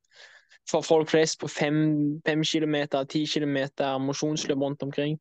for 0.69 0.85
folk 0.85 1.09
flest 1.09 1.39
på 1.41 1.49
fem, 1.49 1.77
fem 2.25 2.43
kilometer, 2.43 3.05
ti 3.09 3.25
kilometer 3.25 3.97
mosjonsløp 3.97 4.61
rundt 4.61 4.83
omkring. 4.83 5.17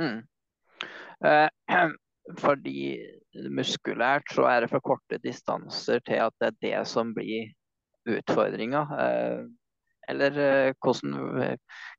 Mm. 0.00 0.22
Eh, 1.24 1.48
fordi 2.44 2.98
muskulært 3.50 4.30
så 4.34 4.46
er 4.48 4.62
det 4.62 4.70
for 4.70 4.84
korte 4.84 5.18
distanser 5.22 6.02
til 6.06 6.22
at 6.22 6.36
det 6.40 6.52
er 6.52 6.60
det 6.62 6.86
som 6.88 7.14
blir 7.14 7.50
utfordringa. 8.08 8.86
Eh, 9.02 9.42
eller 10.10 10.38
eh, 10.38 10.74
hvordan, 10.82 11.14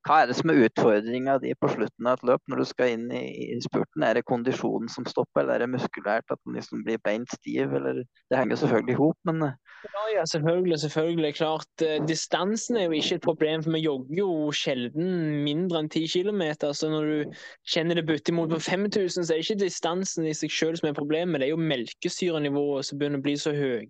hva 0.04 0.18
er 0.20 0.30
det 0.30 0.36
som 0.38 0.52
er 0.52 0.66
utfordringa 0.66 1.38
di 1.44 1.54
på 1.56 1.70
slutten 1.72 2.10
av 2.10 2.18
et 2.18 2.26
løp 2.28 2.52
når 2.52 2.62
du 2.62 2.68
skal 2.68 2.94
inn 2.96 3.06
i, 3.16 3.60
spurten? 3.64 4.04
Er 4.04 4.18
det 4.18 4.26
kondisjonen 4.28 4.92
som 4.92 5.08
stopper, 5.08 5.44
eller 5.44 5.56
er 5.56 5.64
det 5.64 5.72
muskulært 5.76 6.34
at 6.34 6.42
den 6.44 6.58
liksom 6.58 6.84
blir 6.88 7.00
beint 7.06 7.32
stiv? 7.32 7.72
Eller, 7.78 8.04
det 8.04 8.40
henger 8.40 8.60
selvfølgelig 8.60 8.96
i 8.96 9.00
hop, 9.00 9.18
men 9.30 9.48
eh. 9.48 9.56
ja, 9.88 10.04
ja, 10.18 10.26
selvfølgelig. 10.34 10.80
selvfølgelig. 10.84 11.34
Klart, 11.40 11.86
Distansen 12.08 12.78
er 12.78 12.88
jo 12.88 13.00
ikke 13.00 13.20
et 13.20 13.26
problem, 13.26 13.64
for 13.64 13.78
vi 13.78 13.86
jogger 13.86 14.20
jo 14.20 14.30
sjelden 14.56 15.44
mindre 15.48 15.84
enn 15.84 15.92
10 15.92 16.06
km. 16.12 16.44
Så 16.76 16.92
når 16.92 17.10
du 17.10 17.42
kjenner 17.72 18.00
det 18.00 18.08
butter 18.10 18.36
imot 18.36 18.52
på 18.52 18.60
5000, 18.60 19.24
så 19.24 19.34
er 19.34 19.40
det 19.40 19.48
ikke 19.48 19.64
distansen 19.66 20.28
i 20.28 20.36
seg 20.38 20.52
selv 20.52 20.80
som 20.80 20.90
er 20.90 20.98
problemet, 20.98 21.40
det 21.40 21.48
er 21.48 21.56
jo 21.56 21.70
melkesyrenivået 21.72 22.88
som 22.88 23.00
begynner 23.00 23.22
å 23.22 23.26
bli 23.26 23.38
så 23.40 23.56
høye 23.56 23.88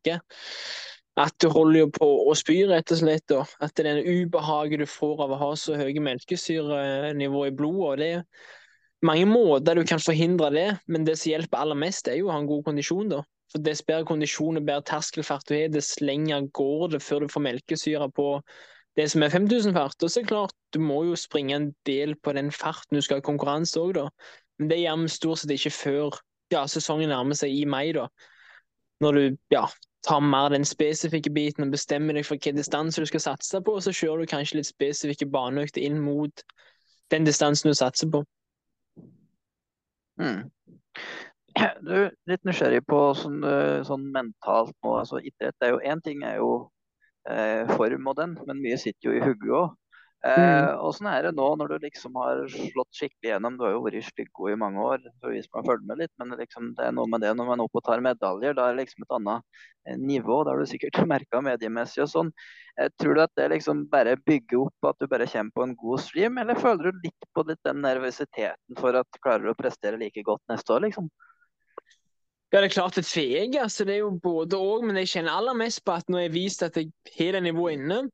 at 1.20 1.36
du 1.42 1.50
holder 1.54 1.90
på 1.94 2.08
å 2.26 2.34
spy, 2.38 2.64
rett 2.70 2.92
og 2.94 3.00
slett. 3.04 3.26
Da. 3.30 3.44
At 3.62 3.76
det 3.78 3.86
er 3.86 4.00
den 4.00 4.24
ubehaget 4.24 4.82
du 4.82 4.88
får 4.90 5.24
av 5.26 5.36
å 5.36 5.40
ha 5.42 5.52
så 5.60 5.78
høye 5.78 6.02
melkesyrenivå 6.02 7.46
i 7.50 7.54
blodet. 7.54 8.00
Det 8.00 8.10
er 8.18 9.10
mange 9.10 9.28
måter 9.30 9.78
du 9.78 9.84
kan 9.86 10.02
forhindre 10.02 10.50
det, 10.56 10.68
men 10.88 11.06
det 11.06 11.20
som 11.20 11.34
hjelper 11.34 11.62
aller 11.62 11.78
mest, 11.78 12.10
er 12.10 12.18
jo 12.22 12.32
å 12.32 12.34
ha 12.34 12.42
en 12.42 12.50
god 12.50 12.66
kondisjon. 12.70 13.12
da. 13.14 13.22
For 13.54 13.62
Dess 13.62 13.84
bedre 13.86 14.10
kondisjon 14.10 14.58
og 14.58 14.66
bedre 14.66 14.88
terskelfart 14.90 15.46
du 15.50 15.58
har, 15.58 15.70
dess 15.74 15.96
lenger 16.02 16.48
går 16.58 16.96
det 16.96 17.04
før 17.06 17.26
du 17.26 17.34
får 17.34 17.46
melkesyre 17.50 18.10
på 18.18 18.28
det 18.98 19.10
som 19.10 19.26
er 19.26 19.34
5000 19.34 19.78
fart. 19.78 19.98
Og 20.02 20.10
så 20.10 20.22
er 20.22 20.26
det 20.26 20.34
klart, 20.34 20.58
du 20.74 20.82
må 20.82 21.04
jo 21.10 21.18
springe 21.20 21.58
en 21.60 21.72
del 21.86 22.18
på 22.18 22.34
den 22.34 22.50
farten 22.54 22.98
du 22.98 23.06
skal 23.06 23.22
ha 23.22 23.26
konkurranse 23.26 23.78
òg, 23.82 23.94
da. 24.00 24.10
Men 24.58 24.70
det 24.70 24.82
gjør 24.82 25.02
vi 25.02 25.14
stort 25.14 25.42
sett 25.42 25.54
ikke 25.54 25.74
før 25.74 26.22
ja, 26.54 26.66
sesongen 26.70 27.10
nærmer 27.10 27.38
seg 27.38 27.54
i 27.54 27.66
mai, 27.70 27.92
da 27.94 28.08
når 29.04 29.18
du 29.18 29.24
ja, 29.54 29.66
tar 30.04 30.20
mer 30.20 30.50
den 30.52 30.66
spesifikke 30.68 31.32
biten 31.34 31.64
og 31.64 31.72
bestemmer 31.72 32.18
deg 32.18 32.26
for 32.26 32.36
hvilken 32.36 32.60
distanse 32.60 33.02
du 33.02 33.08
skal 33.08 33.24
satse 33.24 33.62
på, 33.64 33.78
og 33.78 33.84
så 33.86 33.94
kjører 33.96 34.24
du 34.24 34.32
kanskje 34.32 34.60
litt 34.60 34.70
spesifikke 34.70 35.30
baneøkter 35.32 35.84
inn 35.84 36.02
mot 36.04 36.44
den 37.14 37.28
distansen 37.28 37.72
du 37.72 37.78
satser 37.78 38.12
på. 38.12 38.24
Mm. 40.20 40.50
Du, 41.86 42.10
litt 42.26 42.48
nysgjerrig 42.48 42.80
på 42.90 42.98
sånn, 43.14 43.44
eh, 43.46 43.84
sånn 43.86 44.08
mentalt 44.10 44.74
nå. 44.82 44.96
altså 44.98 45.20
Idrett 45.22 45.62
er 45.62 45.76
jo 45.76 45.82
én 45.86 46.00
ting 46.02 46.24
er 46.26 46.40
jo 46.40 46.48
eh, 47.30 47.70
form 47.78 48.08
og 48.10 48.16
den, 48.18 48.34
men 48.48 48.62
mye 48.64 48.80
sitter 48.82 49.12
jo 49.12 49.14
i 49.14 49.22
hodet 49.22 49.52
òg. 49.60 49.76
Eh, 50.24 50.32
Mm. 50.32 51.04
eh, 51.04 51.12
er 51.12 51.24
det 51.24 51.36
nå 51.36 51.48
når 51.60 51.68
du 51.68 51.80
liksom 51.84 52.16
har 52.16 52.48
slått 52.48 52.96
skikkelig 52.96 53.28
gjennom? 53.34 53.58
Du 53.58 53.66
har 53.66 53.74
jo 53.74 53.84
vært 53.84 54.06
styggo 54.08 54.48
i 54.48 54.56
mange 54.56 54.80
år, 54.80 55.00
for 55.20 55.32
vi 55.32 55.42
man 55.54 55.66
fulgt 55.66 55.86
med 55.86 55.98
litt, 55.98 56.12
men 56.18 56.30
liksom, 56.40 56.74
det 56.78 56.86
er 56.86 56.94
noe 56.94 57.08
med 57.12 57.20
det 57.20 57.36
når 57.36 57.46
man 57.46 57.60
er 57.60 57.66
oppe 57.66 57.82
og 57.82 57.84
tar 57.84 58.00
medaljer. 58.00 58.56
Da 58.56 58.70
er 58.70 58.76
det 58.76 58.86
liksom 58.86 59.04
et 59.04 59.16
annet 59.18 59.44
eh, 59.86 59.98
nivå. 59.98 60.44
Det 60.44 60.54
har 60.54 60.60
du 60.60 60.66
sikkert 60.66 60.96
merka 61.12 61.42
mediemessig 61.44 62.06
og 62.06 62.10
sånn. 62.14 62.32
Eh, 62.80 62.88
tror 62.98 63.16
du 63.16 63.22
at 63.26 63.36
det 63.36 63.50
liksom 63.52 63.84
bare 63.92 64.16
bygger 64.16 64.64
opp 64.64 64.90
at 64.94 65.04
du 65.04 65.08
bare 65.12 65.28
kommer 65.28 65.52
på 65.52 65.68
en 65.68 65.76
god 65.76 66.00
stream, 66.00 66.38
eller 66.38 66.56
føler 66.56 66.88
du 66.88 67.04
litt 67.04 67.30
på 67.36 67.44
litt 67.44 67.64
den 67.68 67.84
nervøsiteten 67.84 68.80
for 68.80 68.96
at 68.96 69.22
klarer 69.22 69.44
du 69.44 69.52
å 69.52 69.60
prestere 69.60 70.00
like 70.00 70.24
godt 70.24 70.42
neste 70.48 70.72
år, 70.72 70.88
liksom? 70.88 71.12
Ja, 72.54 72.62
det 72.62 72.70
er 72.70 72.80
klart 72.80 72.96
det 72.96 73.08
tvege. 73.10 73.60
Altså, 73.60 73.84
det 73.84 73.98
er 73.98 74.06
jo 74.06 74.12
både 74.24 74.56
og, 74.56 74.84
men 74.86 74.96
jeg 75.02 75.10
kjenner 75.18 75.36
aller 75.36 75.58
mest 75.58 75.84
på 75.84 75.98
at 75.98 76.08
når 76.08 76.22
jeg 76.22 76.30
har 76.30 76.36
vist 76.40 76.64
at 76.64 76.76
jeg 76.78 76.94
har 77.18 77.36
det 77.36 77.48
nivået 77.50 77.76
inne, 77.76 78.06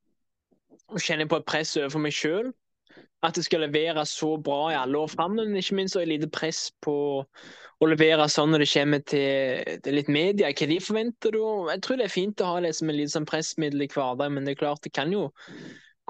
og 0.89 1.03
kjenner 1.03 1.29
på 1.29 1.39
et 1.39 1.47
press 1.49 1.75
overfor 1.77 2.03
meg 2.03 2.15
sjøl, 2.15 2.51
at 3.25 3.37
jeg 3.37 3.49
skal 3.49 3.65
levere 3.65 4.05
så 4.07 4.35
bra 4.41 4.69
i 4.71 4.77
alle 4.79 5.01
år 5.01 5.09
fram, 5.11 5.35
men 5.37 5.57
ikke 5.59 5.75
minst 5.77 5.97
har 5.97 6.05
jeg 6.05 6.13
lite 6.13 6.31
press 6.31 6.69
på 6.83 6.95
å 7.79 7.87
levere 7.87 8.27
sånn 8.31 8.51
når 8.53 8.63
det 8.63 8.69
kommer 8.71 9.03
til, 9.07 9.75
til 9.83 9.95
litt 9.95 10.09
media, 10.11 10.51
hva 10.51 10.69
de 10.71 10.79
forventer. 10.83 11.35
Da. 11.35 11.51
Jeg 11.73 11.83
tror 11.85 11.99
det 11.99 12.07
er 12.07 12.15
fint 12.15 12.43
å 12.43 12.49
ha 12.53 12.63
det 12.63 12.73
som 12.75 12.91
et 12.91 12.97
lite 12.97 13.13
sånn 13.15 13.27
pressmiddel 13.29 13.85
i 13.85 13.89
hverdagen, 13.91 14.35
men 14.35 14.47
det 14.47 14.55
er 14.55 14.63
klart 14.63 14.83
det 14.87 14.95
kan 14.95 15.11
jo 15.15 15.29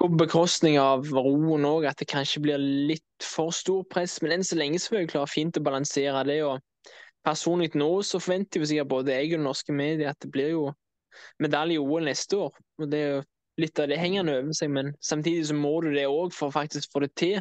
gå 0.00 0.08
på 0.08 0.20
bekostning 0.22 0.78
av 0.80 1.04
roen 1.12 1.66
òg, 1.68 1.86
at 1.90 2.00
det 2.00 2.08
kanskje 2.10 2.42
blir 2.46 2.62
litt 2.90 3.26
for 3.26 3.52
stor 3.54 3.84
press. 3.90 4.18
Men 4.24 4.38
enn 4.38 4.46
så 4.46 4.58
lenge 4.58 4.80
så 4.80 4.94
får 4.94 5.02
jeg 5.02 5.12
klare 5.12 5.30
fint 5.30 5.60
å 5.60 5.64
balansere 5.66 6.24
det. 6.30 6.40
og 6.46 6.58
personlig 7.26 7.74
nå 7.76 7.90
så 8.06 8.20
forventer 8.20 8.62
jo 8.62 8.68
sikkert 8.70 8.92
både 8.94 9.18
jeg 9.18 9.34
og 9.36 9.44
norske 9.44 9.74
medier 9.76 10.14
at 10.14 10.20
det 10.24 10.30
blir 10.32 10.54
jo 10.54 10.62
medalje 11.42 11.76
i 11.76 11.82
OL 11.82 12.06
neste 12.08 12.38
år. 12.38 12.54
Og 12.80 12.90
det 12.90 13.00
er 13.00 13.10
jo 13.10 13.20
litt 13.62 13.80
av 13.82 13.90
det 13.90 13.98
hengende 14.00 14.38
over 14.40 14.56
seg, 14.56 14.72
men 14.74 14.94
samtidig 15.04 15.48
så 15.50 15.56
må 15.58 15.74
du 15.84 15.90
det 15.94 16.08
òg 16.08 16.32
for 16.36 16.48
å 16.48 16.56
faktisk 16.56 16.92
få 16.92 17.04
det 17.04 17.12
til. 17.20 17.40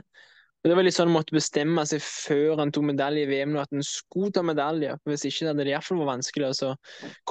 Og 0.59 0.67
Det 0.67 0.75
var 0.75 0.83
litt 0.83 0.95
sånn 0.97 1.11
måtte 1.13 1.35
bestemme 1.35 1.85
seg 1.87 2.01
før 2.03 2.59
han 2.59 2.73
tok 2.75 2.89
medalje 2.89 3.23
i 3.23 3.29
VM 3.29 3.53
at 3.61 3.69
han 3.71 3.85
skulle 3.85 4.33
ta 4.35 4.41
medalje. 4.43 4.97
Hvis 5.07 5.23
ikke 5.29 5.47
hadde 5.47 5.63
det 5.63 5.71
iallfall 5.71 6.01
vært 6.01 6.11
vanskelig. 6.17 6.49
Så 6.57 6.73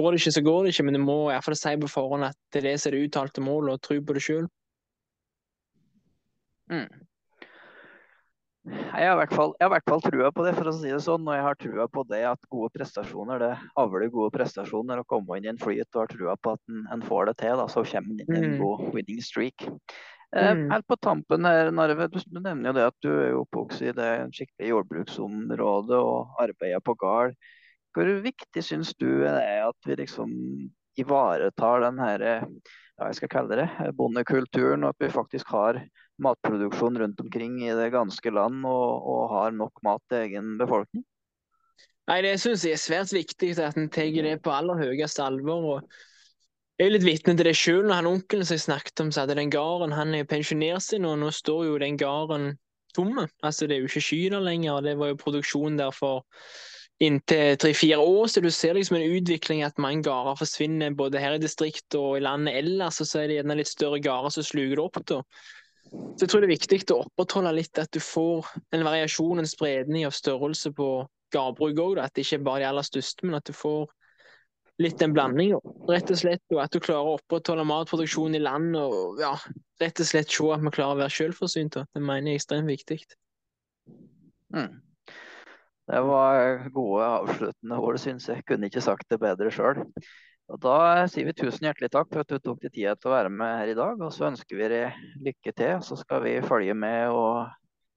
går 0.00 0.14
det 0.14 0.22
ikke, 0.22 0.32
så 0.38 0.44
går 0.46 0.62
det 0.64 0.72
ikke, 0.72 0.86
men 0.88 0.96
du 0.96 1.02
må 1.02 1.18
iallfall 1.28 1.58
si 1.60 1.74
på 1.82 1.90
forhånd 1.92 2.30
at 2.30 2.38
det 2.54 2.62
er 2.62 2.70
det 2.70 2.78
som 2.80 2.88
er 2.88 2.96
det 2.96 3.02
uttalte 3.10 3.44
målet, 3.44 3.74
og 3.76 3.84
tro 3.84 3.98
på 4.00 4.16
det 4.16 4.24
sjøl. 4.24 4.48
Mm. 6.72 6.88
Jeg 8.66 9.06
har 9.06 9.14
i 9.14 9.18
hvert 9.20 9.32
fall, 9.32 9.52
jeg 9.60 9.70
hvert 9.72 9.88
fall 9.88 10.02
trua 10.02 10.28
på 10.34 10.44
det, 10.44 10.52
for 10.56 10.68
å 10.68 10.72
si 10.76 10.90
det 10.90 11.00
sånn. 11.04 11.24
Og 11.28 11.36
jeg 11.36 11.44
har 11.46 11.58
trua 11.60 11.86
på 11.88 12.04
det 12.10 12.24
at 12.28 12.48
gode 12.52 12.72
prestasjoner 12.74 13.40
det 13.40 13.52
avler 13.80 14.10
gode 14.12 14.32
prestasjoner. 14.34 15.00
Å 15.00 15.08
komme 15.08 15.38
inn 15.38 15.46
i 15.46 15.52
en 15.52 15.60
flyt 15.60 15.88
og 15.94 16.02
har 16.02 16.12
trua 16.12 16.34
på 16.36 16.52
at 16.56 16.62
en, 16.72 16.82
en 16.92 17.04
får 17.06 17.30
det 17.30 17.36
til, 17.44 17.54
da, 17.60 17.66
så 17.70 17.84
kommer 17.86 18.12
en 18.12 18.20
inn 18.24 18.34
i 18.34 18.38
en 18.40 18.48
Mm. 18.52 18.58
god 18.60 18.94
winning 18.94 19.22
streak. 19.22 19.64
Eh, 20.36 20.54
Mm. 20.54 20.70
helt 20.70 20.86
på 20.86 20.96
tampen 21.00 21.44
her, 21.46 21.70
Narve, 21.72 22.10
du, 22.12 22.18
du 22.20 22.40
nevner 22.40 22.68
jo 22.68 22.72
det 22.76 22.86
at 22.90 22.96
du 23.00 23.08
er 23.08 23.38
oppvokst 23.38 23.80
i 23.80 23.92
det 23.96 24.10
skikkelige 24.36 24.74
jordbruksområdet 24.74 25.96
og 25.96 26.34
arbeider 26.38 26.80
på 26.84 26.94
gard. 26.98 27.34
Hvor 27.96 28.04
viktig 28.22 28.62
syns 28.62 28.92
du 28.98 29.06
det 29.22 29.32
er 29.40 29.68
at 29.70 29.76
vi 29.86 29.96
liksom 29.96 30.34
ivaretar 30.98 31.80
den 31.86 31.98
her, 31.98 32.20
ja, 32.20 33.06
jeg 33.06 33.14
skal 33.14 33.28
kalle 33.32 33.56
det 33.56 33.68
det, 33.78 33.94
bondekulturen, 33.96 34.84
og 34.84 34.90
at 34.90 35.06
vi 35.06 35.08
faktisk 35.14 35.48
har 35.48 35.80
matproduksjon 36.22 36.98
rundt 37.00 37.20
omkring 37.22 37.60
i 37.62 37.74
det 37.76 37.90
ganske 37.94 38.32
land 38.34 38.66
og, 38.66 39.08
og 39.12 39.22
har 39.34 39.56
nok 39.56 39.82
mat 39.86 40.02
til 40.10 40.24
egen 40.26 40.56
befolkning? 40.60 41.04
Nei, 42.08 42.22
det 42.24 42.38
syns 42.40 42.64
jeg 42.64 42.78
er 42.78 42.80
svært 42.80 43.12
viktig 43.12 43.50
at 43.60 43.76
en 43.76 43.90
tar 43.92 44.08
det 44.24 44.38
på 44.44 44.52
aller 44.54 44.80
høyeste 44.80 45.20
alvor. 45.20 45.66
og 45.74 46.78
Jeg 46.80 46.86
er 46.86 46.94
litt 46.94 47.04
vitne 47.04 47.34
til 47.36 47.50
det 47.50 47.56
sjøl. 47.58 47.92
Han 47.92 48.08
onkelen 48.08 48.48
som 48.48 48.56
jeg 48.56 48.64
snakket 48.64 49.04
om, 49.04 49.12
sa 49.12 49.26
hadde 49.26 49.36
den 49.36 49.52
gården 49.52 49.92
Han 49.92 50.16
er 50.16 50.28
pensjonert 50.28 50.86
seg 50.86 51.04
og 51.04 51.18
nå 51.20 51.28
står 51.34 51.66
jo 51.66 51.76
den 51.82 52.00
gården 52.00 52.54
tomme. 52.96 53.28
Altså, 53.44 53.68
det 53.68 53.76
er 53.76 53.84
jo 53.84 53.92
ikke 53.92 54.06
sky 54.08 54.22
der 54.32 54.40
lenger. 54.40 54.80
Det 54.80 54.96
var 54.98 55.12
jo 55.12 55.20
produksjon 55.20 55.76
der 55.78 55.92
for 55.92 56.24
inntil 56.98 57.54
tre-fire 57.60 57.98
år, 58.02 58.26
så 58.26 58.40
du 58.42 58.48
ser 58.50 58.74
liksom 58.74 58.96
en 58.98 59.12
utvikling 59.18 59.62
at 59.62 59.78
mange 59.78 60.02
gårder 60.08 60.40
forsvinner 60.40 60.96
både 60.98 61.20
her 61.22 61.36
i 61.36 61.42
distriktet 61.42 61.94
og 62.00 62.16
i 62.18 62.24
landet 62.24 62.56
ellers, 62.58 62.98
og 63.00 63.06
så 63.06 63.20
er 63.22 63.30
det 63.30 63.36
gjerne 63.38 63.58
litt 63.60 63.70
større 63.70 64.00
gårder 64.02 64.34
som 64.34 64.46
sluker 64.48 64.74
det 64.80 64.84
opp. 64.84 64.98
da. 65.06 65.20
Så 65.90 66.24
jeg 66.24 66.30
tror 66.32 66.42
det 66.42 66.48
er 66.48 66.56
viktig 66.56 66.80
å 66.92 67.02
opprettholde 67.04 67.52
litt 67.56 67.78
at 67.80 67.92
du 67.94 68.00
får 68.02 68.48
en 68.74 68.84
variasjon, 68.86 69.38
en 69.40 69.48
spredning 69.48 70.06
av 70.08 70.16
størrelse 70.16 70.72
på 70.76 70.88
gardbruk 71.34 71.78
òg. 71.84 72.00
At 72.02 72.16
det 72.16 72.26
ikke 72.26 72.40
er 72.40 72.48
bare 72.48 72.64
de 72.64 72.68
aller 72.72 72.86
største, 72.86 73.26
men 73.26 73.38
at 73.38 73.46
du 73.48 73.54
får 73.56 73.86
litt 74.82 75.02
en 75.02 75.14
blanding. 75.14 75.54
Rett 75.90 76.10
og 76.12 76.20
slett, 76.20 76.44
og 76.54 76.60
At 76.62 76.74
du 76.74 76.82
klarer 76.82 77.12
å 77.12 77.16
opprettholde 77.18 77.66
matproduksjon 77.68 78.36
i 78.38 78.42
land 78.42 78.76
og 78.78 79.22
ja, 79.22 79.34
rett 79.82 80.02
og 80.02 80.10
slett 80.10 80.34
se 80.34 80.50
at 80.54 80.62
vi 80.64 80.74
klarer 80.74 80.98
å 80.98 81.00
være 81.04 81.16
selvforsynt. 81.16 81.80
Det 81.82 82.02
mener 82.02 82.32
jeg 82.32 82.38
er 82.38 82.42
ekstremt 82.42 82.72
viktig. 82.72 83.00
Mm. 84.54 84.78
Det 85.88 86.00
var 86.04 86.68
gode 86.74 87.04
avsluttende 87.04 87.78
ord, 87.80 87.98
syns 88.02 88.28
jeg. 88.28 88.44
Kunne 88.48 88.68
ikke 88.68 88.84
sagt 88.84 89.08
det 89.08 89.20
bedre 89.22 89.52
sjøl. 89.54 89.86
Og 90.48 90.60
Da 90.64 91.04
sier 91.12 91.28
vi 91.28 91.34
tusen 91.36 91.66
hjertelig 91.68 91.90
takk 91.92 92.08
for 92.08 92.24
at 92.24 92.30
du 92.32 92.38
tok 92.40 92.62
deg 92.62 92.72
tida 92.72 92.94
til 92.96 93.10
å 93.10 93.14
være 93.14 93.32
med 93.32 93.50
her 93.60 93.72
i 93.72 93.76
dag. 93.76 94.00
Og 94.00 94.12
så 94.14 94.30
ønsker 94.30 94.56
vi 94.56 94.70
deg 94.72 95.02
lykke 95.26 95.52
til. 95.52 95.74
Så 95.84 95.98
skal 96.00 96.22
vi 96.24 96.38
følge 96.44 96.76
med 96.78 97.12
og, 97.12 97.50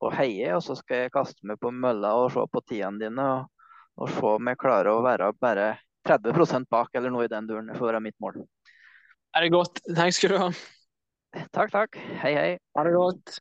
og 0.03 0.15
heie. 0.17 0.49
Og 0.57 0.63
så 0.65 0.75
skal 0.79 1.05
jeg 1.05 1.13
kaste 1.15 1.47
meg 1.47 1.61
på 1.61 1.71
mølla 1.71 2.11
og 2.19 2.31
se 2.35 2.43
på 2.51 2.63
tidene 2.67 2.99
dine. 2.99 3.27
Og, 3.37 3.71
og 4.03 4.11
se 4.11 4.33
om 4.33 4.51
jeg 4.51 4.59
klarer 4.59 4.91
å 4.91 5.05
være 5.05 5.31
bare 5.39 5.69
30% 6.07 6.67
bak, 6.71 6.89
eller 6.97 7.13
noe 7.13 7.27
i 7.27 7.31
den 7.31 7.47
duren. 7.47 7.71
Det 7.71 7.77
får 7.79 7.93
være 7.93 8.03
mitt 8.03 8.17
mål. 8.23 8.41
Er 9.31 9.45
det 9.45 9.53
godt? 9.53 9.79
Takk 9.95 10.17
skal 10.17 10.33
du 10.33 10.41
ha. 10.41 10.49
Takk, 11.55 11.71
takk. 11.71 12.01
Hei, 12.25 12.33
hei. 12.35 12.51
Ha 12.75 12.83
det 12.83 12.97
godt. 12.97 13.39